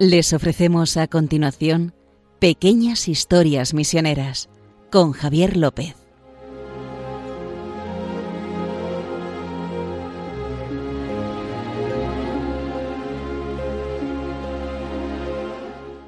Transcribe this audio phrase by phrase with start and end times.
[0.00, 1.92] Les ofrecemos a continuación
[2.38, 4.48] Pequeñas Historias Misioneras
[4.92, 5.96] con Javier López.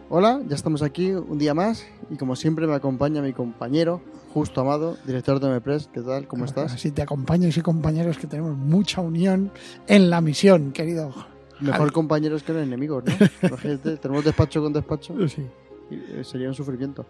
[0.09, 4.61] Hola, ya estamos aquí un día más y como siempre me acompaña mi compañero, Justo
[4.61, 5.89] Amado, director de MEPRES.
[5.93, 6.29] ¿Qué tal?
[6.29, 6.75] ¿Cómo estás?
[6.75, 9.51] Así te acompaño y compañeros que tenemos mucha unión
[9.89, 11.13] en la misión, querido.
[11.61, 13.13] Mejor compañeros que los enemigos, ¿no?
[13.49, 15.15] Imagínate, tenemos despacho con despacho.
[15.29, 15.47] Sí.
[15.91, 17.07] Y, eh, sería un sufrimiento.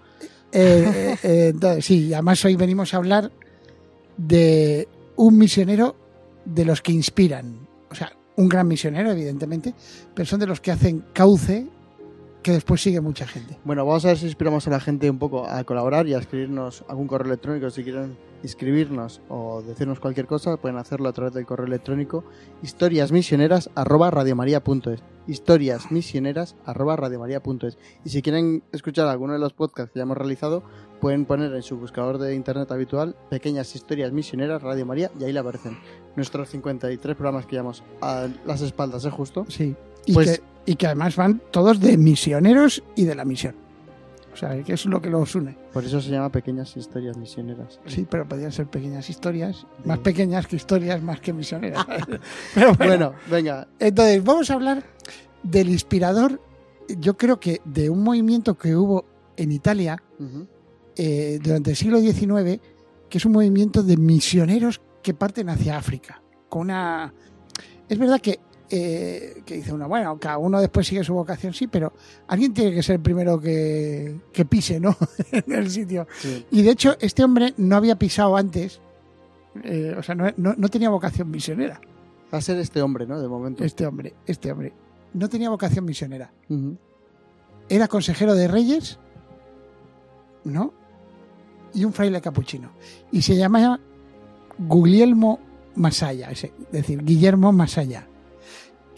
[0.52, 3.30] Eh, eh, entonces, sí, además hoy venimos a hablar
[4.16, 5.96] de un misionero
[6.44, 7.68] de los que inspiran.
[7.90, 9.74] O sea, un gran misionero, evidentemente,
[10.14, 11.66] pero son de los que hacen cauce
[12.42, 13.58] que después sigue mucha gente.
[13.64, 16.18] Bueno, vamos a ver si inspiramos a la gente un poco a colaborar y a
[16.18, 17.68] escribirnos algún correo electrónico.
[17.70, 22.24] Si quieren inscribirnos o decirnos cualquier cosa, pueden hacerlo a través del correo electrónico
[22.62, 25.02] historiasmisioneras@radiomaria.es.
[25.26, 27.78] historiasmisioneras@radiomaria.es.
[28.04, 30.62] Y si quieren escuchar alguno de los podcasts que ya hemos realizado,
[31.00, 35.32] pueden poner en su buscador de internet habitual pequeñas historias misioneras Radio María y ahí
[35.32, 35.78] le aparecen
[36.16, 39.46] nuestros 53 programas que llevamos a las espaldas, ¿es justo?
[39.48, 39.74] Sí.
[40.06, 43.54] Y pues y que además van todos de misioneros y de la misión.
[44.32, 45.56] O sea, que es lo que los une.
[45.72, 47.80] Por eso se llama pequeñas historias misioneras.
[47.86, 51.84] Sí, pero podrían ser pequeñas historias, más pequeñas que historias, más que misioneras.
[52.54, 53.66] pero bueno, venga.
[53.78, 54.84] Entonces, vamos a hablar
[55.42, 56.40] del inspirador,
[56.98, 59.04] yo creo que de un movimiento que hubo
[59.36, 60.02] en Italia
[60.96, 62.60] eh, durante el siglo XIX,
[63.08, 66.22] que es un movimiento de misioneros que parten hacia África.
[66.48, 67.12] Con una.
[67.88, 68.40] Es verdad que
[68.72, 71.92] eh, que dice uno, bueno, cada uno después sigue su vocación, sí, pero
[72.28, 74.96] alguien tiene que ser el primero que, pise, ¿no?
[75.32, 76.06] en el sitio.
[76.52, 78.80] Y de hecho, este hombre no había pisado antes,
[79.64, 81.80] eh, o sea, no, tenía vocación misionera.
[82.32, 83.20] Va a ser este hombre, ¿no?
[83.20, 83.64] De momento.
[83.64, 84.72] Este hombre, este hombre.
[85.14, 86.32] No tenía vocación misionera.
[87.68, 89.00] Era consejero de reyes,
[90.44, 90.72] ¿no?
[91.74, 92.70] Y un fraile capuchino.
[93.10, 93.80] Y se llamaba
[94.58, 95.40] Guglielmo
[95.74, 98.06] Masaya, es decir, Guillermo Masaya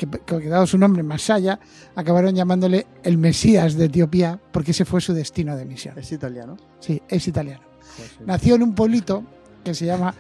[0.07, 1.59] que, que dado su nombre Masaya,
[1.95, 5.99] acabaron llamándole el Mesías de Etiopía porque ese fue su destino de misión.
[5.99, 6.57] ¿Es italiano?
[6.81, 7.63] Sí, es italiano.
[7.97, 9.25] Pues Nació en un pueblito
[9.65, 10.15] que se llama,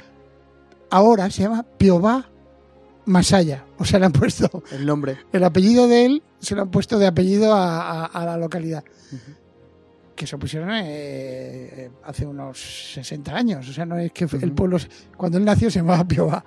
[0.91, 2.28] ahora se llama Piová
[3.06, 3.65] Masaya.
[3.78, 4.62] O sea, le han puesto...
[4.71, 5.19] El nombre.
[5.32, 8.84] El apellido de él se lo han puesto de apellido a, la localidad.
[10.15, 13.69] Que se pusieron eh, hace unos 60 años.
[13.69, 14.78] O sea, no es que el pueblo,
[15.16, 16.44] cuando él nació se llamaba Piová.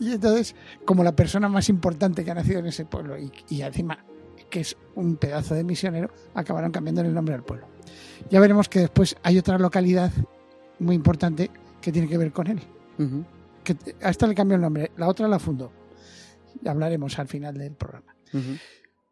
[0.00, 4.04] Y entonces, como la persona más importante que ha nacido en ese pueblo y, encima
[4.48, 7.68] que es un pedazo de misionero, acabaron cambiando el nombre del pueblo.
[8.30, 10.10] Ya veremos que después hay otra localidad
[10.78, 11.50] muy importante
[11.80, 12.60] que tiene que ver con él.
[13.62, 15.70] que a esta le cambió el nombre, la otra la fundó.
[16.64, 18.16] Hablaremos al final del programa.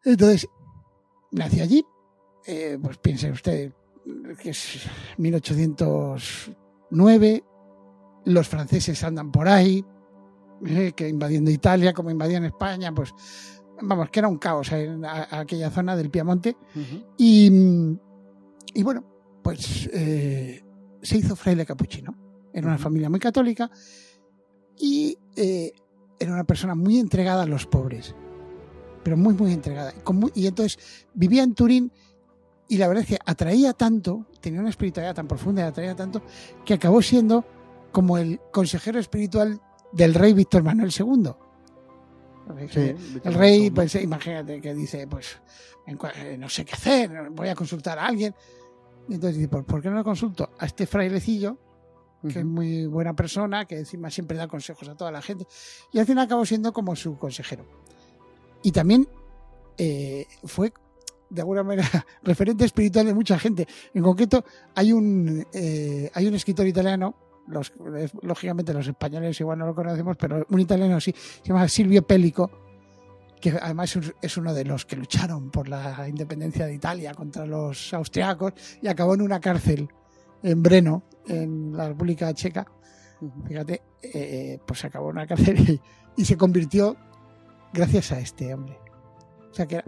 [0.03, 0.47] Entonces,
[1.31, 1.85] nació allí,
[2.45, 3.71] eh, pues piense usted
[4.41, 7.43] que es 1809,
[8.25, 9.83] los franceses andan por ahí,
[10.95, 13.13] que invadiendo Italia, como invadían España, pues
[13.81, 16.57] vamos, que era un caos en aquella zona del Piamonte.
[17.17, 17.51] y,
[18.73, 19.03] y, bueno,
[19.43, 20.63] pues eh,
[21.01, 22.15] se hizo fraile capuchino.
[22.53, 23.69] Era una familia muy católica
[24.77, 25.71] y eh,
[26.19, 28.15] era una persona muy entregada a los pobres,
[29.03, 29.93] pero muy, muy entregada.
[30.33, 31.91] Y entonces vivía en Turín
[32.67, 36.21] y la verdad es que atraía tanto, tenía una espiritualidad tan profunda y atraía tanto,
[36.65, 37.45] que acabó siendo
[37.91, 39.61] como el consejero espiritual
[39.91, 41.31] del rey Víctor Manuel II.
[43.23, 45.37] el rey, pues imagínate que dice, pues
[46.15, 48.33] eh, no sé qué hacer, voy a consultar a alguien.
[49.09, 51.57] entonces dice, ¿por, qué no lo consulto a este frailecillo,
[52.21, 55.45] que es muy buena persona, que encima siempre da consejos a toda la gente?
[55.91, 57.65] Y al final acabó siendo como su consejero.
[58.61, 59.07] Y también
[59.77, 60.73] eh, fue
[61.29, 63.67] de alguna manera referente espiritual de mucha gente.
[63.93, 64.43] En concreto,
[64.75, 67.15] hay un, eh, hay un escritor italiano
[67.49, 67.73] los,
[68.21, 72.49] lógicamente los españoles igual no lo conocemos, pero un italiano sí, se llama Silvio Pellico,
[73.39, 77.93] que además es uno de los que lucharon por la independencia de Italia contra los
[77.93, 79.89] austriacos y acabó en una cárcel
[80.43, 82.65] en Breno, en la República Checa.
[83.47, 85.79] Fíjate, eh, pues acabó en una cárcel
[86.15, 86.97] y, se convirtió
[87.73, 88.77] gracias a este hombre.
[89.51, 89.83] O sea que,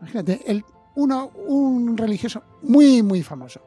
[0.00, 0.64] imagínate, él,
[0.96, 3.60] uno, un religioso muy, muy famoso.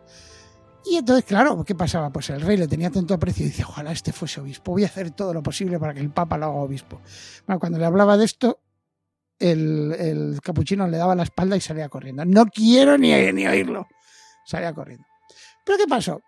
[0.89, 2.09] Y entonces, claro, ¿qué pasaba?
[2.11, 4.87] Pues el rey le tenía tanto aprecio y dice, ojalá este fuese obispo, voy a
[4.87, 7.01] hacer todo lo posible para que el papa lo haga obispo.
[7.45, 8.59] Bueno, cuando le hablaba de esto,
[9.39, 12.23] el, capuchino le daba la espalda y salía corriendo.
[12.25, 13.87] No quiero ni, ni oírlo.
[14.45, 15.05] Salía corriendo.
[15.65, 16.21] Pero ¿qué pasó?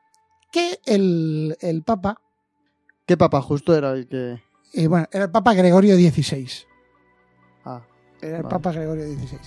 [0.52, 2.22] Que el, papa...
[3.06, 4.42] ¿Qué papa justo era el que...?
[4.74, 6.50] Eh, bueno, era el papa Gregorio XVI.
[7.66, 7.82] Ah.
[8.22, 9.40] Era el papa Gregorio XVI.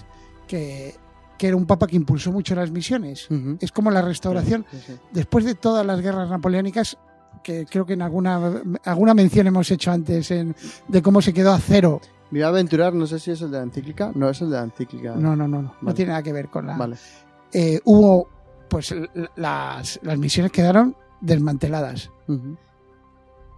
[0.48, 0.94] Que
[1.42, 3.26] que era un papa que impulsó mucho las misiones.
[3.58, 4.64] Es como la restauración.
[4.70, 4.92] Sí, sí.
[5.10, 6.96] Después de todas las guerras napoleónicas,
[7.42, 10.54] que creo que en alguna, alguna mención hemos hecho antes en-
[10.86, 12.00] de cómo se quedó a cero.
[12.30, 14.12] Me iba a aventurar, no sé si es el de la encíclica.
[14.14, 15.16] No, es el de la encíclica.
[15.16, 15.74] No, no, no, no.
[15.82, 16.76] No tiene nada que ver con la.
[16.76, 16.94] Vale.
[17.52, 18.28] Eh, hubo,
[18.68, 18.94] pues,
[19.34, 22.08] las, las misiones quedaron desmanteladas.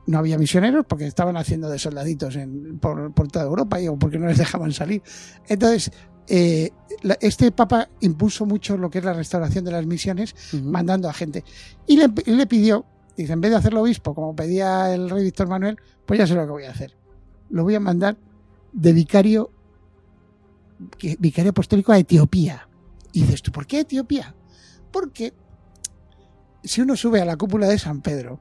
[0.06, 3.96] No había misioneros porque estaban haciendo de soldaditos en, por, por toda Europa y o
[3.98, 5.02] porque no les dejaban salir.
[5.48, 5.92] Entonces,
[6.28, 6.70] eh,
[7.02, 11.12] la- este papa impuso mucho lo que es la restauración de las misiones, mandando a
[11.12, 11.44] gente.
[11.86, 12.84] Y le, pidió,
[13.16, 16.34] dice, en vez de hacerlo obispo, como pedía el rey Víctor Manuel, pues ya sé
[16.34, 16.96] lo que voy a hacer.
[17.50, 18.16] Lo voy a mandar
[18.72, 19.50] de vicario,
[21.18, 22.68] vicario apostólico a Etiopía.
[23.12, 24.34] Y dices tú, ¿por qué Etiopía?
[24.90, 25.32] Porque
[26.62, 28.40] si uno sube a la cúpula de San Pedro,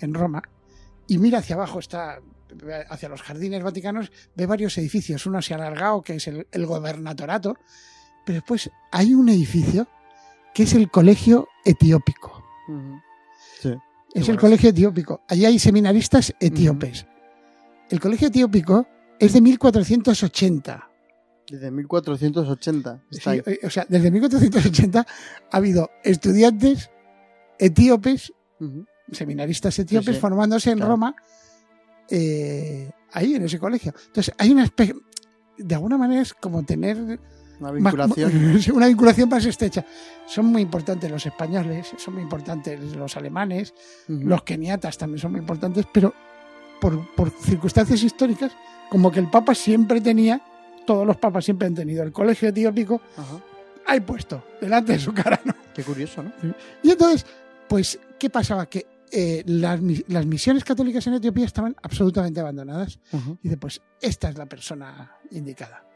[0.00, 0.42] en Roma,
[1.06, 2.20] y mira hacia abajo, está
[2.90, 5.26] hacia los jardines vaticanos, ve varios edificios.
[5.26, 7.56] Uno se ha alargado, que es el, el gobernatorato,
[8.24, 9.86] pero después hay un edificio
[10.54, 12.44] que es el colegio etiópico.
[13.60, 13.74] Sí.
[14.14, 15.22] Es el colegio etiópico.
[15.28, 17.06] Allí hay seminaristas etíopes.
[17.90, 18.86] El colegio etiópico
[19.18, 20.90] es de 1480.
[21.50, 23.02] Desde 1480.
[23.10, 23.54] Está Sí, ahí.
[23.54, 25.06] eh, o sea, desde 1480
[25.50, 26.90] ha habido estudiantes
[27.58, 28.32] etíopes
[29.12, 30.20] seminaristas etíopes sí.
[30.20, 30.92] formándose en Claro.
[30.92, 31.16] Roma,
[32.10, 33.92] eh, ahí en ese colegio.
[34.06, 34.94] Entonces, hay una especie,
[35.58, 36.96] de alguna manera es como tener
[37.60, 38.60] Una más- vinculación.
[38.60, 39.84] sí, una vinculación más estrecha.
[40.26, 43.74] Son muy importantes los españoles, son muy importantes los alemanes,
[44.08, 46.12] los keniatas también son muy importantes, pero
[46.80, 48.52] por, por circunstancias históricas,
[48.90, 50.40] como que el Papa siempre tenía,
[50.86, 53.38] todos los papas siempre han tenido el colegio etiópico Ajá.
[53.86, 55.54] ahí puesto, delante de su cara, ¿no?
[55.74, 56.30] Qué curioso, ¿no?
[56.82, 57.24] Y entonces,
[57.68, 58.66] pues, ¿qué pasaba?
[58.66, 62.98] Que eh, las, las misiones católicas en Etiopía estaban absolutamente abandonadas.
[63.42, 65.86] Dice, pues, esta es la persona indicada.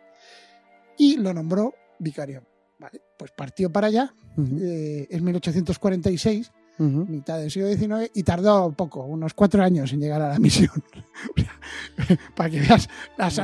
[0.97, 2.43] Y lo nombró vicario.
[2.79, 4.57] Vale, pues partió para allá, Ujú.
[4.61, 7.07] eh, en 1846, Ujú.
[7.07, 10.71] mitad del siglo XIX, y tardó poco, unos cuatro años en llegar a la misión.
[12.37, 13.41] Para que veas las,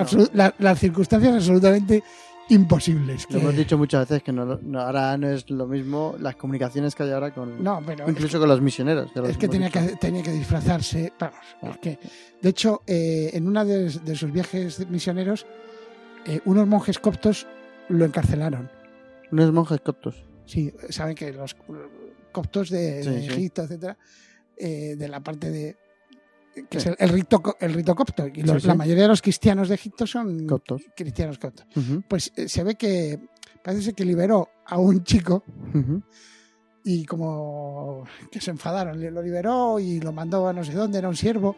[0.58, 2.04] las circunstancias absolutamente
[2.48, 3.24] imposibles.
[3.24, 6.36] Lo que- hemos dicho muchas veces que no, no- ahora no es lo mismo las
[6.36, 7.62] comunicaciones que hay ahora con.
[7.62, 9.10] No, pero es incluso con los misioneros.
[9.28, 9.80] Es que tenía dicho.
[9.80, 11.12] que, tenía que disfrazarse.
[11.18, 11.70] Vamos, Ah.
[11.70, 11.98] es que,
[12.42, 15.46] de hecho, eh, en uno de, de sus viajes misioneros,
[16.26, 17.46] eh, unos monjes coptos
[17.88, 18.70] lo encarcelaron.
[19.32, 20.22] Unos monjes coptos.
[20.46, 21.56] Sí, saben que los
[22.32, 23.26] coptos de, Sí, de sí.
[23.28, 23.96] Egipto, etcétera,
[24.56, 25.76] eh, de la parte de.
[26.70, 26.78] Que Sí.
[26.78, 28.26] es el, el rito, el rito copto.
[28.26, 28.66] Y los- Sí, sí.
[28.68, 30.82] la mayoría de los cristianos de Egipto son Coptos.
[30.96, 31.66] cristianos coptos.
[32.08, 33.18] Pues eh, se ve que
[33.62, 35.42] parece que liberó a un chico
[36.84, 41.08] y como que se enfadaron, lo liberó y lo mandó a no sé dónde, era
[41.08, 41.56] un siervo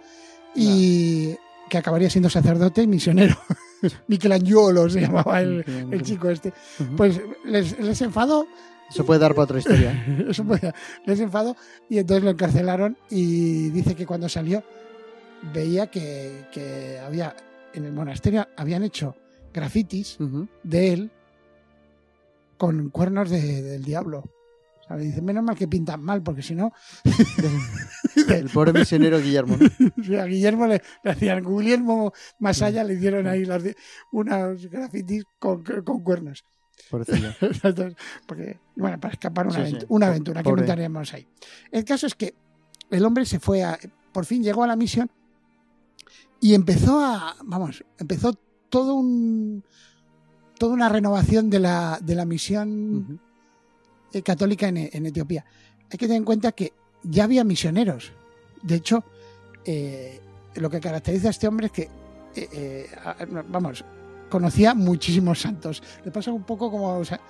[0.54, 1.34] y
[1.68, 3.36] que acabaría siendo sacerdote y misionero.
[4.08, 6.52] Michelangelo se llamaba el, el chico este.
[6.96, 8.46] Pues les, les enfadó,
[8.88, 10.06] Eso puede dar para otra historia.
[10.28, 10.72] eso puede-
[11.04, 11.56] les enfadó
[11.90, 14.62] y entonces lo encarcelaron y dice que cuando salió
[15.52, 17.34] veía que, que había
[17.74, 19.14] en el monasterio habían hecho
[19.52, 20.18] grafitis
[20.62, 21.10] de él
[22.56, 24.24] con cuernos de- del diablo.
[24.86, 26.72] Sea, dice, menos mal que pintan mal, porque si no,
[28.28, 29.56] El pobre misionero Guillermo.
[29.58, 30.20] ¿no?
[30.22, 33.62] a Guillermo le, le hacían, Guillermo más allá le hicieron ahí las
[34.12, 36.44] unos grafitis con, con cuernos.
[38.26, 39.76] Porque, bueno, para escapar una, Sí, sí.
[39.78, 41.26] aventu- una aventura que montaremos ahí.
[41.72, 42.34] El caso es que
[42.90, 43.78] el hombre se fue a,
[44.12, 45.10] por fin llegó a la misión
[46.40, 48.34] y empezó a, vamos, empezó
[48.68, 49.64] todo un,
[50.58, 53.20] toda una renovación de la, de la misión
[54.12, 55.44] eh, católica en, en Etiopía.
[55.90, 56.72] Hay que tener en cuenta que
[57.02, 58.12] ya había misioneros.
[58.62, 59.04] De hecho,
[59.64, 60.20] eh,
[60.56, 61.82] lo que caracteriza a este hombre es que,
[62.34, 63.16] eh, eh, a-
[63.48, 63.84] vamos,
[64.28, 65.82] conocía muchísimos santos.
[66.04, 67.20] Le pasa un poco como o sea,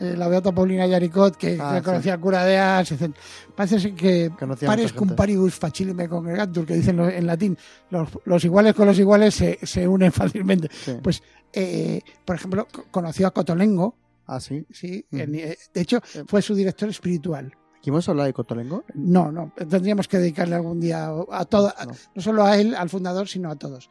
[0.00, 1.84] eh, la Beata Paulina Yaricot, que, Ah, sí.
[1.84, 3.14] conocía a cura de Ars, etc.
[3.54, 5.14] Parece que Conocía pares gente.
[5.14, 7.56] paribus facilime congregantur, que dicen en latín,
[7.90, 10.68] los, los iguales con los iguales se, se unen fácilmente.
[10.72, 10.96] Sí.
[11.02, 13.96] Pues, eh, por ejemplo, co- conoció a Cotolengo,
[14.28, 14.66] Ah, sí.
[15.12, 17.52] En- eh, de hecho fue su director espiritual.
[17.78, 18.82] ¿Aquí hemos hablado de Cotolengo?
[18.94, 21.92] No, no, tendríamos que dedicarle algún día a todo, No.
[22.16, 23.88] no solo a él, al fundador, sino a todos,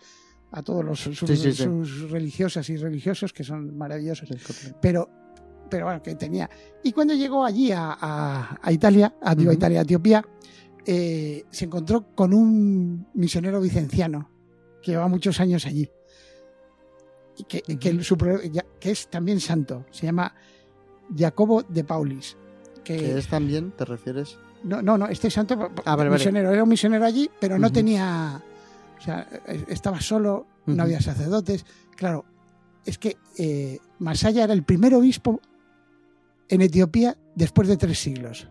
[0.52, 1.64] a todos los sus, Sí, sí, sí.
[1.64, 4.28] sus religiosas y religiosos que son maravillosos.
[4.82, 5.10] Pero,
[5.70, 6.50] pero bueno, que tenía.
[6.84, 9.52] Y cuando llegó allí a, a- a Italia, a, Ujú.
[9.52, 10.24] Italia, a Etiopía,
[10.86, 14.30] eh, se encontró con un misionero vicenciano
[14.82, 15.90] que lleva muchos años allí.
[17.38, 18.18] Y que, que su
[18.82, 20.34] es también santo, se llama
[21.18, 22.38] Jacobo de Paulis.
[22.84, 24.38] Que, ¿Que es también, te refieres?
[24.64, 25.56] no, no, no, este santo
[25.86, 26.20] Ah, vale, vale.
[26.20, 28.42] misionero, era un misionero allí, pero no tenía,
[28.98, 29.28] o sea,
[29.68, 31.66] estaba solo, no había sacerdotes.
[31.96, 32.26] Claro,
[32.86, 35.42] es que eh, Masaya era el primer obispo
[36.50, 38.48] en Etiopía después de tres siglos.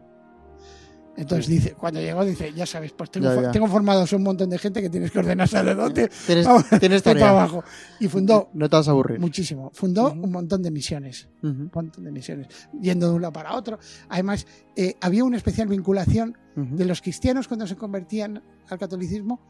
[1.17, 3.53] Entonces dice, cuando llegó dice, ya sabes, pues tengo, Ya, for- ya.
[3.53, 6.11] tengo formados un montón de gente que tienes que ordenar sacerdote.
[6.27, 7.31] Tienes, Vamos, tienes tarea.
[7.31, 7.63] abajo.
[8.01, 9.21] Y fundó No te vas a aburrir.
[9.21, 9.71] muchísimo.
[9.75, 11.29] Fundó un montón de misiones.
[11.41, 12.49] Un montón de misiones.
[12.81, 13.79] Yendo de un lado para otro.
[14.09, 19.41] Además, eh, había una especial vinculación de los cristianos cuando se convertían al catolicismo,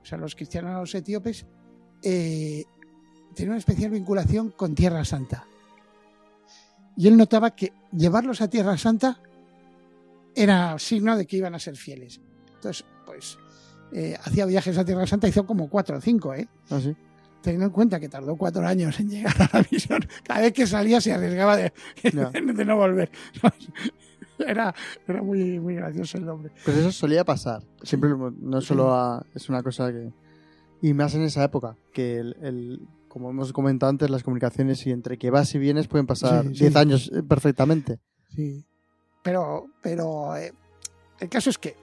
[0.00, 1.46] o sea, los cristianos etíopes,
[2.04, 2.64] eh,
[3.34, 5.46] tenían una especial vinculación con Tierra Santa.
[6.96, 9.20] Y él notaba que llevarlos a Tierra Santa
[10.34, 12.20] era signo de que iban a ser fieles.
[12.54, 13.38] Entonces, pues,
[13.92, 16.48] eh, hacía viajes a Tierra Santa, hizo como cuatro o cinco, ¿eh?
[16.70, 16.94] Ah, sí.
[17.42, 20.66] Teniendo en cuenta que tardó cuatro años en llegar a la misión, cada vez que
[20.66, 21.72] salía se arriesgaba de,
[22.66, 23.10] no volver.
[24.38, 24.72] Era,
[25.08, 26.52] era muy, muy gracioso el hombre.
[26.64, 27.60] Pues eso solía pasar.
[27.82, 30.12] Siempre, no solo a- es una cosa que.
[30.80, 32.80] Y más en esa época, que el, el-
[33.18, 36.54] como hemos comentado antes, las comunicaciones y entre que vas y vienes pueden pasar Sí,
[36.54, 36.60] sí.
[36.60, 37.98] 10 años eh, perfectamente.
[38.34, 38.64] Sí.
[39.22, 40.52] Pero, pero eh,
[41.20, 41.76] el caso es que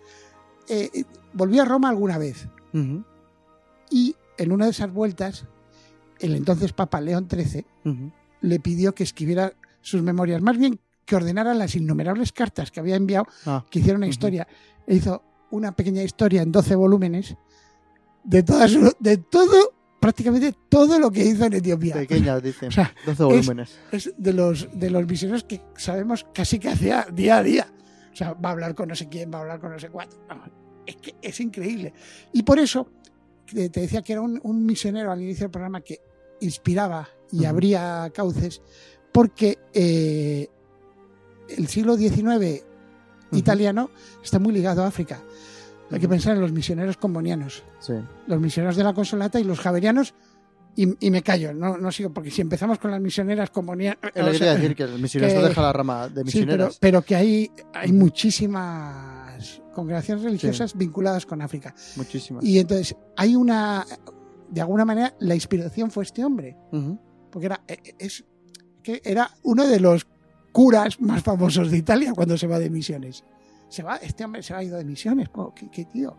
[0.68, 0.90] eh,
[1.34, 2.48] volví a Roma alguna vez
[3.92, 5.46] y en una de esas vueltas
[6.20, 7.66] el entonces Papa León XIII
[8.42, 12.96] le pidió que escribiera sus memorias, más bien que ordenara las innumerables cartas que había
[12.96, 14.48] enviado, Ah, que hiciera una historia.
[14.88, 17.36] E hizo una pequeña historia en 12 volúmenes
[18.24, 19.74] de, todas de todo,
[20.06, 21.96] prácticamente todo lo que hizo en Etiopía.
[21.96, 22.70] pequeñas, dicen.
[22.70, 23.76] O sea, 12 volúmenes.
[23.92, 27.74] es de los, de los misioneros que sabemos casi que hacía día a día.
[28.14, 29.90] O sea, va a hablar con no sé quién, va a hablar con no sé
[29.90, 30.16] cuánto.
[30.86, 31.92] Es que es increíble.
[32.34, 32.88] Y por eso
[33.52, 36.00] te decía que era un, un misionero al inicio del programa que
[36.40, 38.62] inspiraba y abría cauces,
[39.12, 40.48] porque eh,
[41.50, 42.64] el siglo XIX
[43.32, 43.90] italiano
[44.24, 45.24] está muy ligado a África.
[45.92, 47.94] Hay que pensar en los misioneros combonianos Sí.
[48.28, 50.14] los misioneros de la Consolata y los javerianos.
[50.78, 53.98] Y, y me callo, no, no sigo, porque si empezamos con las misioneras combonianas.
[54.14, 56.46] Lo que decir, que el misionero deja la rama de Sí,
[56.82, 57.94] pero, que hay, hay
[58.60, 61.74] muchísimas congregaciones religiosas vinculadas con África.
[61.96, 62.44] Muchísimas.
[62.44, 63.86] Y entonces hay una.
[64.50, 66.56] De alguna manera, la inspiración fue este hombre,
[67.32, 68.24] porque era, e- e- es,
[68.84, 70.06] que era uno de los
[70.52, 73.24] curas más famosos de Italia cuando se va de misiones.
[73.76, 76.16] Se va, este hombre se ha ido de misiones, qué, qué tío.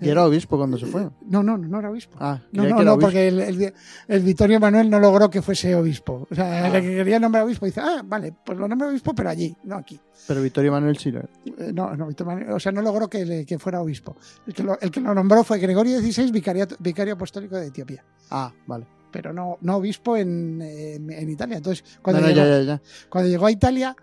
[0.00, 1.08] Y era obispo cuando se fue.
[1.26, 2.16] No, no, no era obispo.
[2.20, 3.74] Ah, No, no, no, porque el, el,
[4.08, 6.26] el Vittorio Manuel no logró que fuese obispo.
[6.28, 6.66] O sea, Ah.
[6.76, 9.76] el que quería nombrar obispo dice, ah, vale, pues lo nombro obispo, pero allí, no
[9.76, 10.00] aquí.
[10.26, 11.10] Pero Vittorio Manuel sí.
[11.14, 14.16] Eh, No, no, Vittorio Manuel, o sea, no logró que, que fuera obispo.
[14.46, 18.04] El que, lo, el que lo nombró fue Gregorio XVI, vicario, vicario apostólico de Etiopía.
[18.30, 18.86] Ah, vale.
[19.12, 21.58] Pero no, no obispo en, eh, en Italia.
[21.58, 22.82] Entonces, No, cuando, no, llegó, ya, ya, ya.
[23.08, 23.94] cuando llegó a Italia,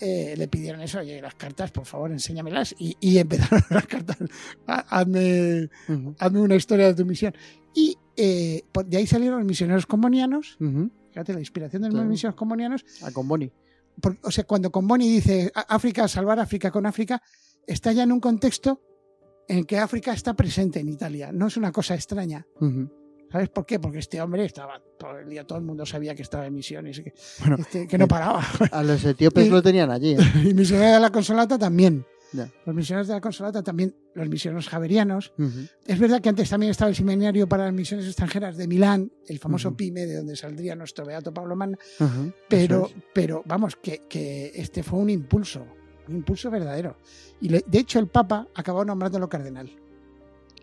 [0.00, 2.74] eh, le pidieron eso, oye, las cartas, por favor, enséñamelas.
[2.78, 4.16] Y, y empezaron las cartas.
[4.66, 5.68] "Ah, Hazme,
[6.18, 7.34] hazme una historia de tu misión.
[7.74, 10.56] Y eh, de ahí salieron los misioneros combonianos.
[10.60, 10.90] ujú.
[11.10, 12.08] Fíjate, la inspiración de los Claro.
[12.08, 12.84] misioneros combonianos.
[13.02, 13.50] A con Boni.
[14.00, 17.22] por- o sea, cuando Comboni dice "Á- África, salvar África con África,
[17.66, 18.80] está ya en un contexto
[19.46, 21.30] en que África está presente en Italia.
[21.32, 22.44] No es una cosa extraña.
[22.60, 22.90] Ujú.
[23.34, 23.80] ¿Sabes por qué?
[23.80, 27.00] Porque este hombre estaba todo el día, todo el mundo sabía que estaba en misiones,
[27.00, 28.44] que, Bueno, este, que no paraba.
[28.70, 30.12] A los etíopes Y- lo tenían allí.
[30.12, 30.18] ¿eh?
[30.50, 32.06] y misioneros de la Consolata también.
[32.64, 35.32] Los misioneros de la Consolata también, los misioneros javerianos.
[35.84, 39.40] Es verdad que antes también estaba el seminario para las misiones extranjeras de Milán, el
[39.40, 39.78] famoso Ujú.
[39.78, 42.32] PYME, de donde saldría nuestro Beato Pablo Manna, Ujú.
[42.48, 42.94] pero, es.
[43.12, 45.66] pero vamos, que, que este fue un impulso,
[46.06, 46.96] un impulso verdadero.
[47.40, 49.70] Y le- de hecho el Papa acabó nombrándolo cardenal.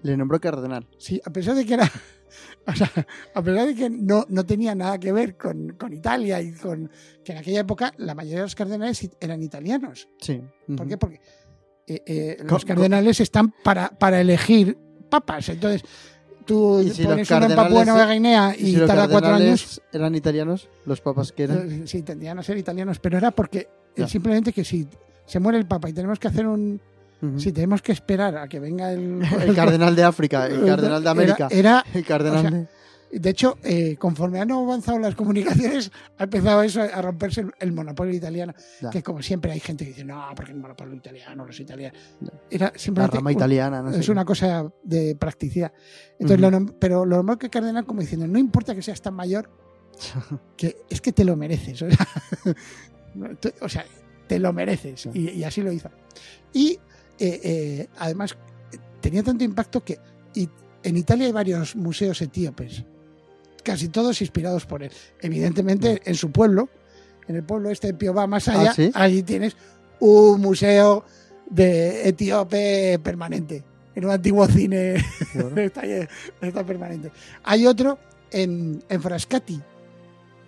[0.03, 0.87] Le nombró cardenal.
[0.97, 1.89] Sí, a pesar de que era,
[2.67, 2.91] o sea,
[3.35, 6.89] a pesar de que no, no tenía nada que ver con, con Italia y con
[7.23, 10.07] que en aquella época la mayoría de los cardenales eran italianos.
[10.19, 10.41] Sí.
[10.67, 10.87] ¿Por Ujú.
[10.87, 10.97] qué?
[10.97, 11.21] Porque
[11.87, 14.77] eh, eh, los cardenales están para, para elegir
[15.09, 15.49] papas.
[15.49, 15.83] Entonces,
[16.45, 19.33] tú Y si los pones uno en Papua Nueva Guinea ¿Y y, si tarda cuatro
[19.33, 19.81] años.
[19.91, 20.69] eran italianos?
[20.85, 21.69] ¿Los papas que eran?
[21.83, 23.67] Eh, Sí, tendrían a ser italianos, pero era porque eh,
[23.97, 24.07] Ya.
[24.07, 24.87] simplemente que si
[25.25, 26.81] se muere el Papa y tenemos que hacer un.
[27.37, 29.21] Si tenemos que esperar a que venga el.
[29.41, 31.47] El cardenal de África, el cardenal de América.
[31.51, 31.85] Era.
[31.93, 32.51] El cardenal o sea,
[33.11, 33.19] de...
[33.19, 37.71] de hecho, eh, conforme han avanzado las comunicaciones, ha empezado eso a romperse el, el
[37.73, 38.53] monopolio italiano.
[38.81, 38.89] Ya.
[38.89, 41.99] Que como siempre hay gente que dice, no, porque el monopolio italiano, los italianos.
[42.49, 43.17] Era La simplemente.
[43.17, 43.99] rama italiana, no sé.
[43.99, 45.71] es una cosa de practicidad.
[46.17, 49.47] Entonces, lo pero lo nombró que cardenal como diciendo, no importa que seas tan mayor,
[50.57, 51.81] que es que te lo mereces.
[51.83, 52.07] O sea,
[53.61, 53.67] o
[54.27, 55.01] te lo mereces.
[55.01, 55.09] Sí.
[55.13, 55.89] Y, y así lo hizo.
[56.53, 56.79] Y
[57.27, 58.35] eh, eh, además
[59.01, 59.99] tenía tanto impacto que
[60.33, 60.49] y-
[60.83, 62.83] en Italia hay varios museos etíopes,
[63.63, 64.91] casi todos inspirados por él.
[65.21, 66.69] Evidentemente, en su pueblo,
[67.27, 68.89] en el pueblo este de Piobá, más ¿Ah, allá, sí?
[68.93, 69.55] allí tienes
[69.99, 71.05] un museo
[71.49, 73.63] de etíope permanente,
[73.93, 74.95] en un antiguo cine
[75.35, 75.61] Bueno.
[76.41, 77.11] está, permanente.
[77.43, 77.99] Hay otro
[78.31, 79.61] en, en Frascati,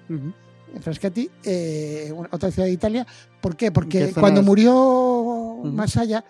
[0.10, 3.06] en Frascati, eh, otra ciudad de Italia.
[3.42, 3.72] ¿Por qué?
[3.72, 6.24] Porque cuando murió Masaya,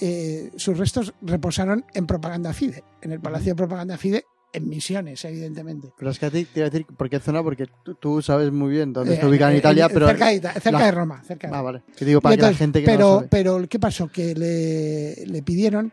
[0.00, 5.24] eh, sus restos reposaron en Propaganda Fide, en el Palacio de Propaganda Fide, en Misiones,
[5.24, 5.92] evidentemente.
[5.96, 7.42] Frascati, te iba a decir, ¿por qué zona?
[7.42, 7.66] Porque
[8.00, 10.06] tú, sabes muy bien dónde está ubicada en Italia, pero...
[10.06, 11.22] Cerca, de, cerca de Roma.
[11.24, 11.82] Cerca Ah, vale.
[11.96, 13.28] Que digo para que la gente que pero, no sabe.
[13.30, 14.08] Pero, ¿qué pasó?
[14.08, 15.92] Que le, le pidieron...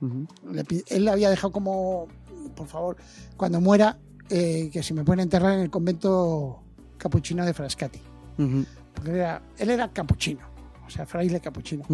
[0.00, 2.08] él le había dejado como,
[2.56, 2.96] por favor,
[3.36, 3.98] cuando muera,
[4.30, 6.62] eh, que si me pueden enterrar en el convento
[6.96, 8.00] capuchino de Frascati.
[8.94, 10.46] Porque era, él era capuchino,
[10.86, 11.84] o sea, fraile capuchino.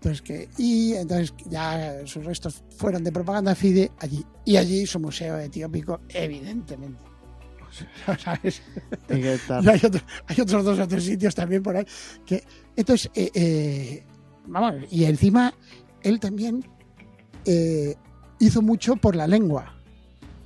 [0.00, 4.24] Entonces que, y entonces ya sus restos fueron de propaganda FIDE allí.
[4.46, 7.04] Y allí su museo etiópico, evidentemente.
[8.18, 8.62] ¿Sabes?
[9.10, 9.80] Hay,
[10.26, 11.84] hay, otros dos o tres sitios también por ahí.
[12.24, 12.42] Que,
[12.74, 14.04] entonces, eh, eh,
[14.46, 15.52] vamos, y encima
[16.02, 16.64] él también
[17.44, 17.94] eh,
[18.38, 19.74] hizo mucho por la lengua.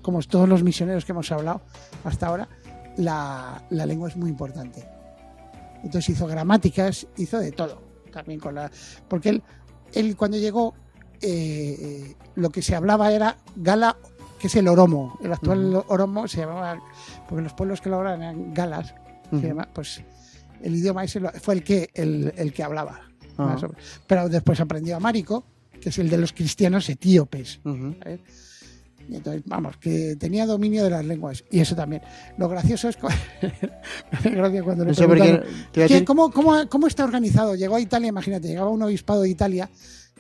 [0.03, 1.63] Como todos los misioneros que hemos hablado
[2.03, 2.49] hasta ahora,
[2.97, 4.85] la, la lengua es muy importante.
[5.85, 7.84] Entonces hizo gramáticas, hizo de todo.
[8.15, 8.71] También con la.
[9.09, 9.43] Porque él,
[9.93, 10.75] él cuando llegó,
[11.21, 13.97] eh, lo que se hablaba era gala,
[14.39, 15.19] que es el oromo.
[15.21, 16.81] El actual oromo se llamaba.
[17.29, 18.95] Porque los pueblos que lo hablaban eran galas.
[19.75, 20.03] pues
[20.63, 23.01] el idioma ese fue el que, el, el que hablaba.
[24.07, 25.45] Pero después aprendió amárico,
[25.81, 27.61] que es el de los cristianos etíopes.
[29.09, 31.45] Y entonces, vamos, que tenía dominio de las lenguas.
[31.51, 32.03] Y eso también.
[32.39, 37.55] Lo gracioso es cuando le preguntaron, ¿cómo, cómo, cómo, está organizado?
[37.55, 39.69] Llegó a Italia, imagínate, llegaba un obispado de Italia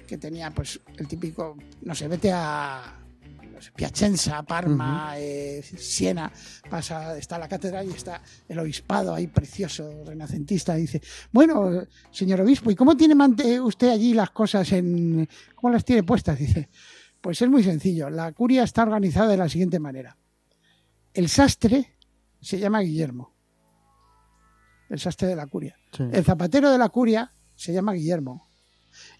[0.06, 3.00] que tenía pues el típico, no sé, vete a
[3.74, 6.30] Piacenza, Parma, eh, Siena,
[6.68, 11.00] pasa, está la catedral y está el obispado ahí precioso, renacentista, dice,
[11.32, 13.14] bueno, señor obispo, ¿y cómo tiene
[13.60, 16.38] usted allí las cosas en, cómo las tiene puestas?
[16.38, 16.68] Dice,
[17.24, 18.10] pues es muy sencillo.
[18.10, 20.14] La curia está organizada de la siguiente manera.
[21.14, 21.96] El sastre
[22.38, 23.32] se llama Guillermo.
[24.90, 25.74] El sastre de la curia.
[25.98, 28.46] El zapatero de la curia se llama Guillermo.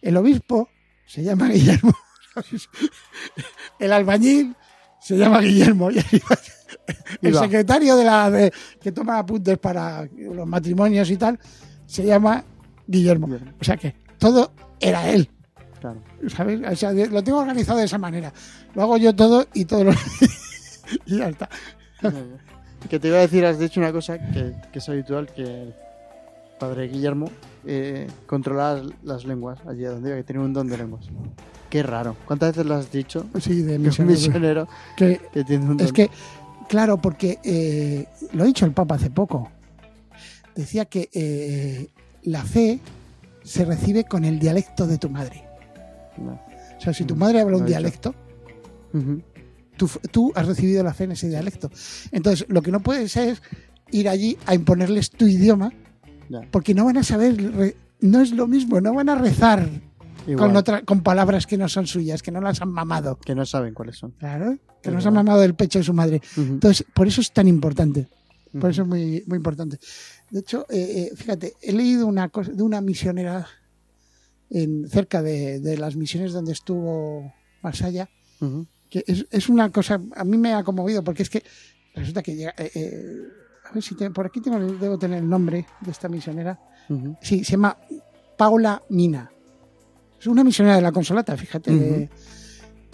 [0.02, 0.68] El obispo
[1.06, 1.94] se llama Guillermo.
[3.78, 4.54] el albañil
[5.00, 5.88] se llama Guillermo.
[7.22, 8.50] el secretario de la
[8.82, 11.40] que toma apuntes para los matrimonios y tal
[11.86, 12.44] se llama
[12.86, 13.34] Guillermo.
[13.58, 15.30] O sea que todo era él.
[16.28, 17.10] ¿Sabes?
[17.10, 18.32] lo tengo organizado de esa manera.
[18.74, 19.92] Lo hago yo todo y todo lo.
[21.06, 21.48] y ya está.
[22.88, 25.74] que te iba a decir, has dicho una cosa que, es habitual, que el
[26.58, 27.30] padre Guillermo
[27.66, 31.06] eh, controla las lenguas allí donde iba, que tiene un don de lenguas.
[31.70, 32.16] Qué raro.
[32.26, 33.26] ¿Cuántas veces lo has dicho?
[33.40, 34.68] Sí, de misionero.
[34.96, 35.86] que, tiene un don.
[35.86, 36.10] Es que,
[36.68, 39.50] claro, porque eh, lo ha dicho el Papa hace poco.
[40.54, 41.88] Decía que eh,
[42.22, 42.78] la fe
[43.42, 45.44] se recibe con el dialecto de tu madre.
[46.18, 48.14] O sea, si tu madre habla un dialecto,
[50.10, 51.70] tú, has recibido la fe en ese dialecto.
[52.12, 53.42] Entonces, lo que no puedes es
[53.90, 55.72] ir allí a imponerles tu idioma,
[56.50, 59.68] porque no van a saber, no es lo mismo, no van a rezar
[60.36, 63.18] con, otra, con palabras que no son suyas, que no las han mamado.
[63.18, 64.12] Que no saben cuáles son.
[64.12, 66.20] Claro, que no se han mamado del pecho de su madre.
[66.36, 68.08] Entonces, por eso es tan importante.
[68.58, 69.78] Por eso es muy, muy importante.
[70.30, 73.46] De hecho, eh, eh, fíjate, he leído una cosa de una misionera
[74.50, 78.08] en, cerca de, las misiones donde estuvo Masaya,
[78.90, 81.42] que es, una cosa, a mí me ha conmovido porque es que
[81.94, 83.22] resulta que llega, eh, eh,
[83.68, 86.58] a ver si por aquí tengo, debo tener el nombre de esta misionera,
[87.20, 87.76] sí, se llama
[88.36, 89.30] Paula Mina,
[90.20, 92.08] es una misionera de la Consolata, fíjate.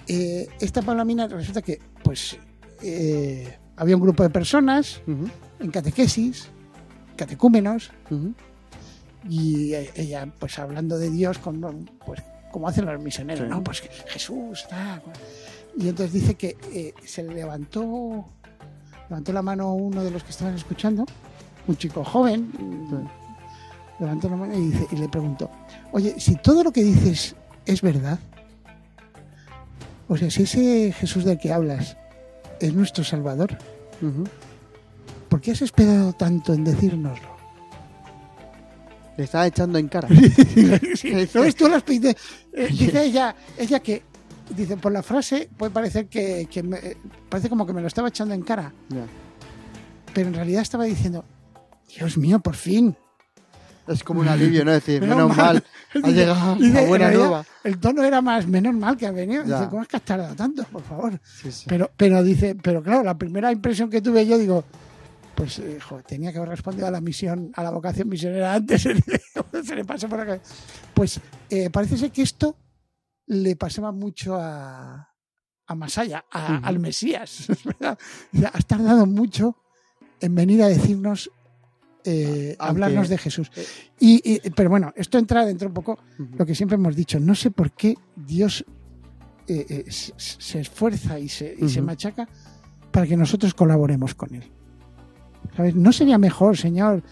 [0.09, 2.37] Eh, esta Paula Mina resulta que, pues,
[3.77, 6.49] había un grupo de personas en catequesis,
[7.17, 7.93] catecúmenos,
[9.29, 13.63] y ella, pues hablando de Dios, con, pues como hacen los misioneros, ¿no?
[13.63, 14.67] Pues Jesús,
[15.77, 18.25] Y entonces dice que eh, se le levantó,
[19.09, 21.05] levantó la mano uno de los que estaban escuchando,
[21.67, 22.51] un chico joven,
[23.99, 25.51] levantó la mano y, dice, y le preguntó,
[25.93, 28.19] oye, si todo lo que dices es verdad,
[30.09, 31.97] o sea, si ese Jesús del que hablas
[32.59, 33.57] es nuestro Salvador,
[35.29, 37.40] ¿por qué has esperado tanto en decírnoslo?
[39.17, 40.09] Le estaba echando en cara.
[41.57, 42.17] Tú las dice,
[42.53, 44.03] eh, dice ella, ella que
[44.57, 46.49] dice por la frase puede parecer que,
[47.29, 48.73] parece como que me lo estaba echando en cara.
[50.15, 51.25] Pero en realidad estaba diciendo,
[51.97, 52.97] Dios mío, por fin.
[53.87, 54.71] Es como un alivio, ¿no?
[54.71, 55.65] Decir, menos, mal,
[56.03, 57.45] ha llegado una buena nueva.
[57.65, 59.43] El tono era más, menos mal que ha venido.
[59.43, 60.63] Dice, ¿cómo es que has tardado tanto?
[60.65, 61.21] Por favor.
[61.67, 64.65] Pero, pero dice, pero claro, la primera impresión que tuve yo, digo,
[65.41, 68.83] pues hijo, tenía que haber respondido a la misión, a la vocación misionera antes,
[69.65, 70.41] se le pasó por acá.
[70.95, 72.57] Pues eh, parece ser que esto
[73.27, 75.09] le pasaba mucho a,
[75.67, 77.47] a Masaya, al Mesías.
[78.53, 79.57] Has tardado mucho
[80.21, 81.31] en venir a decirnos,
[82.05, 83.51] eh, Aunque- hablarnos de Jesús.
[83.57, 83.65] eh,
[84.01, 87.19] Y, y- pero bueno, esto entra dentro un poco lo que siempre hemos dicho.
[87.19, 88.65] No sé por qué Dios
[89.49, 92.29] eh, eh, se, se esfuerza y, se, y se machaca
[92.91, 94.51] para que nosotros colaboremos con Él.
[95.57, 95.75] ¿Sabes?
[95.75, 97.03] ¿No sería mejor, Señor,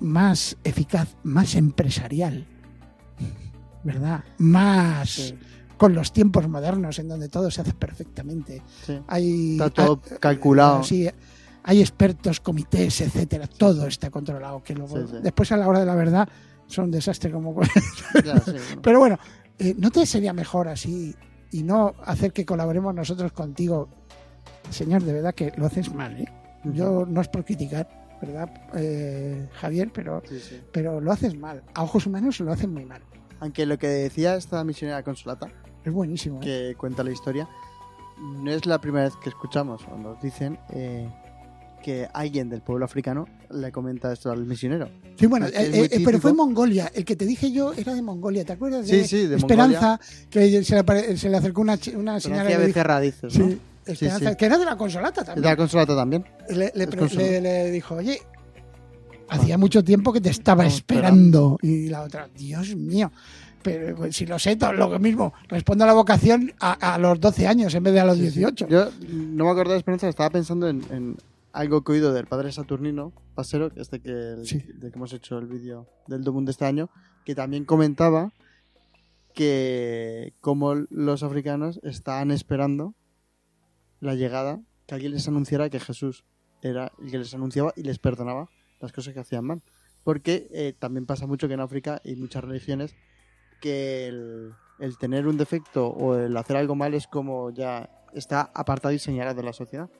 [0.00, 2.46] más eficaz, más empresarial?
[3.84, 4.24] ¿Verdad?
[4.38, 5.34] Más Sí,
[5.76, 8.62] con los tiempos modernos en donde todo se hace perfectamente.
[8.84, 8.98] sí.
[9.06, 10.82] Hay, Está todo ah, calculado.
[10.82, 11.08] sí,
[11.62, 13.46] hay expertos, comités, etcétera.
[13.46, 14.62] Todo está controlado.
[14.62, 15.16] Que luego, Sí, sí.
[15.22, 16.28] después a la hora de la verdad
[16.66, 17.60] son un desastre como
[18.24, 18.42] Ya.
[18.82, 19.18] Pero bueno,
[19.58, 21.14] eh, ¿no te sería mejor así
[21.52, 23.88] y no hacer que colaboremos nosotros contigo?
[24.70, 26.26] Señor, de verdad que lo haces mal, ¿eh?
[26.72, 27.88] Yo no es por criticar,
[28.20, 29.90] ¿verdad, eh, Javier?
[29.92, 30.60] Pero, Sí, sí.
[30.72, 31.62] pero lo haces mal.
[31.74, 33.02] A ojos humanos lo hacen muy mal.
[33.40, 35.48] Aunque lo que decía esta misionera consolata,
[35.84, 36.38] Es buenísimo.
[36.38, 36.44] ¿eh?
[36.44, 37.48] que cuenta la historia,
[38.18, 41.08] no es la primera vez que escuchamos o nos dicen eh,
[41.82, 44.88] que alguien del pueblo africano le comenta esto al misionero.
[45.16, 46.90] Sí, bueno, eh, eh, pero fue en Mongolia.
[46.94, 48.44] El que te dije yo era de Mongolia.
[48.44, 50.00] ¿Te acuerdas de Sí, sí, de Esperanza?
[50.30, 53.48] Que se le, se le acercó una, una señora Becerra dices, ¿no?
[53.48, 55.42] Sí, Esperanza, que era de la consolata también.
[55.42, 56.24] de la consolata también.
[56.50, 58.20] le, dijo, oye,
[59.28, 61.58] hacía mucho tiempo que te estaba esperando.
[61.62, 63.10] Y la otra, Dios mío.
[63.62, 65.32] Pero pues, si lo sé, todo lo mismo.
[65.48, 68.30] Respondo a la vocación a, a los 12 años en vez de a los Sí,
[68.30, 68.38] sí.
[68.38, 68.68] 18.
[68.68, 71.16] Yo no me acuerdo de Esperanza, estaba pensando en, en
[71.52, 74.58] algo que he oído del padre Saturnino Pasero, que este que, el- Sí.
[74.74, 76.90] del que hemos hecho el vídeo del Domún de este año,
[77.24, 78.30] que también comentaba
[79.34, 82.94] que como los africanos estaban esperando
[84.00, 86.24] la llegada, que alguien les anunciara que Jesús
[86.62, 88.48] era el que les anunciaba y les perdonaba
[88.80, 89.62] las cosas que hacían mal.
[90.04, 92.94] Porque eh, también pasa mucho que en África hay muchas religiones
[93.60, 98.50] que el, el tener un defecto o el hacer algo mal es como ya está
[98.54, 99.90] apartado y señalado de la sociedad.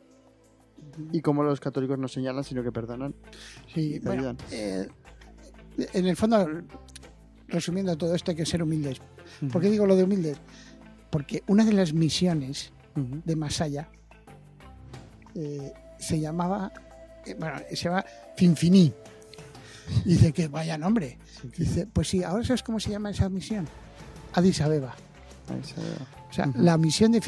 [1.12, 3.14] Y como los católicos no señalan, sino que perdonan.
[3.72, 4.36] Sí, bueno, ayudan.
[4.52, 4.88] eh,
[5.92, 6.46] en el fondo,
[7.48, 9.00] resumiendo todo esto, hay que ser humildes.
[9.52, 10.38] ¿Por qué digo lo de humildes?
[11.10, 13.88] Porque una de las misiones De Masaya
[15.34, 16.72] eh, se llamaba,
[17.26, 18.04] eh, bueno, se llama
[18.36, 18.92] Finfini.
[20.04, 21.18] Dice que vaya nombre.
[21.56, 23.68] Dice, pues sí, ahora sabes cómo se llama esa misión.
[24.32, 24.94] Addis Abeba.
[26.28, 27.20] O sea, la misión de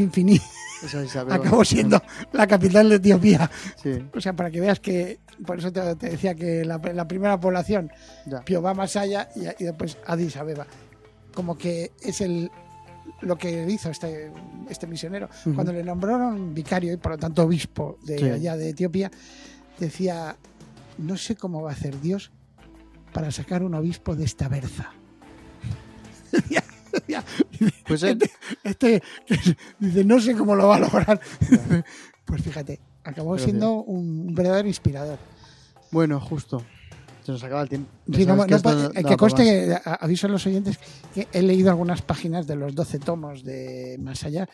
[1.08, 1.34] sabe.
[1.34, 2.02] acabó siendo
[2.32, 3.50] la capital de Etiopía.
[3.80, 7.06] Sí, O sea, para que veas que, por eso te, te decía que la, la
[7.06, 7.92] primera población,
[8.26, 8.40] ya.
[8.40, 10.66] Piobá Masaya y, y después Addis Abeba.
[11.32, 12.50] Como que es el
[13.20, 14.32] lo que hizo este,
[14.68, 15.28] este misionero.
[15.54, 18.24] Cuando le nombraron vicario y por lo tanto obispo de Sí.
[18.24, 19.10] allá de Etiopía,
[19.78, 20.36] decía,
[20.98, 22.30] no sé cómo va a hacer Dios
[23.12, 24.92] para sacar un obispo de esta berza.
[27.86, 28.18] Pues él,
[28.64, 29.02] este,
[29.78, 31.20] dice, no sé cómo lo va a lograr.
[32.24, 35.18] pues fíjate, acabó siendo un verdadero inspirador.
[35.90, 36.62] bueno, justo.
[37.28, 37.90] Se nos acaba el tiempo.
[38.06, 40.78] Sí, no, que no que conste, que, aviso a los oyentes,
[41.12, 44.48] que he leído algunas páginas de los 12 tomos de Más Allá,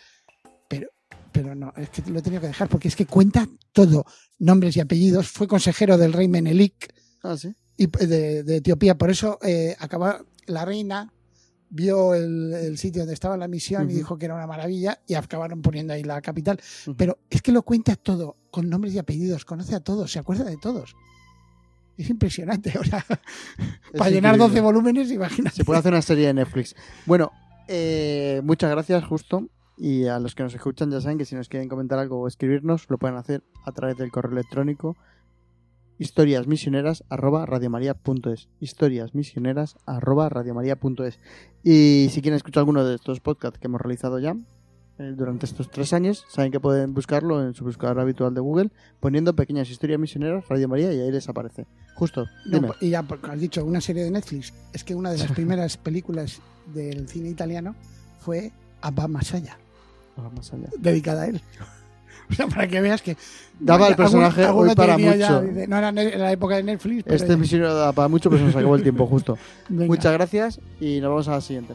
[0.66, 0.88] pero,
[1.30, 4.04] pero no, es que lo he tenido que dejar porque es que cuenta todo,
[4.40, 5.28] nombres y apellidos.
[5.28, 7.54] Fue consejero del rey Menelik Ah, sí.
[7.76, 11.12] y, de, de Etiopía, por eso eh, acaba la reina
[11.70, 15.14] vio el, el sitio donde estaba la misión y dijo que era una maravilla y
[15.14, 16.60] acabaron poniendo ahí la capital.
[16.96, 20.44] Pero es que lo cuenta todo, con nombres y apellidos, conoce a todos, se acuerda
[20.44, 20.96] de todos.
[21.96, 23.04] Es impresionante, o sea,
[23.96, 24.60] para llenar increíble.
[24.60, 25.56] 12 volúmenes, imagínate.
[25.56, 26.74] Se puede hacer una serie de Netflix.
[27.06, 27.30] Bueno,
[27.68, 29.48] eh, muchas gracias, justo.
[29.76, 32.28] Y a los que nos escuchan ya saben que si nos quieren comentar algo o
[32.28, 34.96] escribirnos, lo pueden hacer a través del correo electrónico
[35.98, 41.20] historiasmisioneras arroba radiomaria.es historiasmisioneras arroba radiomaria.es
[41.62, 44.34] y si quieren escuchar alguno de estos podcasts que hemos realizado ya
[44.98, 49.34] durante estos tres años saben que pueden buscarlo en su buscador habitual de Google poniendo
[49.34, 53.28] pequeñas historias misioneras Radio María y ahí les aparece justo No, dime y ya, porque
[53.30, 54.52] has dicho, una serie de Netflix.
[54.72, 56.40] Es que una de las primeras películas
[56.72, 57.74] del cine italiano
[58.20, 58.52] fue
[58.82, 59.58] Abba Masaya,
[60.34, 60.68] más allá.
[60.78, 61.40] dedicada a él.
[62.30, 63.18] O sea, para que veas que.
[63.60, 65.42] Daba el personaje hoy para ya, mucho.
[65.42, 68.40] dice, no era ne- la época de Netflix, pero Este misionero da para mucho, pero
[68.40, 69.36] se nos acabó el tiempo justo.
[69.68, 69.84] venga.
[69.88, 71.74] Muchas gracias y nos vemos a la siguiente.